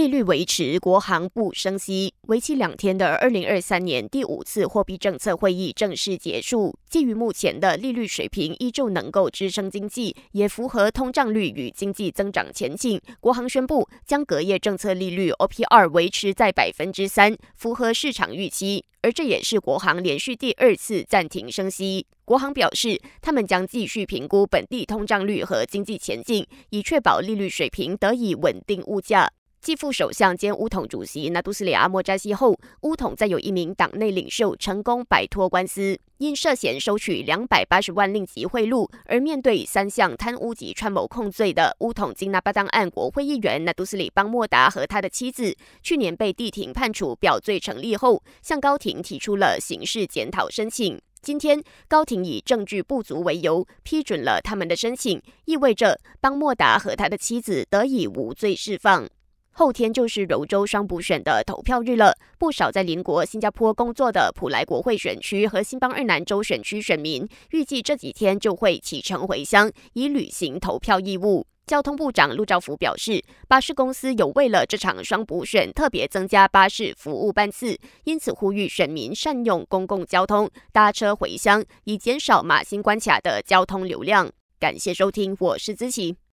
[0.00, 2.14] 利率维持，国行不升息。
[2.28, 6.74] 为期两天的二零二三年第五次货币政策会议正式结束。
[6.88, 12.98] 基于目前的利率水平，依旧能够支撑经济，也符合通胀率与经济增长前景。
[13.20, 18.82] 国行宣布将隔夜政策利率 OPR 维持在百分之三，符合市场预期。
[19.02, 22.06] 而这也是国行连续第二次暂停升息。
[22.24, 29.30] 国行表示，他们将继续评估本地通胀率和经济前景，以确保利率水平得以稳定物价。
[29.62, 50.98] 继副首相兼乌统主席纳杜斯里阿莫扎西后，乌统再有一名党内领袖成功摆脱官司，因涉嫌收取两百八十万令吉贿赂而面对三项贪污及串谋控罪的乌统金纳巴当案国会议员纳杜斯里邦莫达和他的妻子，去年被地庭判处表罪成立后，向高庭提出了刑事检讨申请。
[51.20, 59.06] 今天，高庭以证据不足为由批准了他们的申请，意味着邦莫达和他的妻子得以无罪释放。
[59.52, 71.46] 后天就是柔州双补选的投票日了，不少在邻国新加坡工作的普莱国会选区和新邦二南州选区选民，预计这几天就会启程回乡，以履行投票义务。
[71.66, 84.28] 交通部长陆兆福表示，巴士公司有为了这场双补选特别增加巴士服务班次，因此呼吁选民善用公共交通搭车回乡，以减少马新关卡的交通流量。
[84.58, 86.16] 感谢收听，我是子琪。